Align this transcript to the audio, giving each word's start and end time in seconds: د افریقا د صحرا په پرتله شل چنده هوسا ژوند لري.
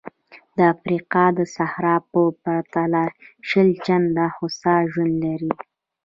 د 0.57 0.57
افریقا 0.73 1.25
د 1.37 1.39
صحرا 1.55 1.95
په 2.11 2.21
پرتله 2.43 3.03
شل 3.47 3.69
چنده 3.85 4.25
هوسا 4.35 4.75
ژوند 4.91 5.15
لري. 5.25 5.53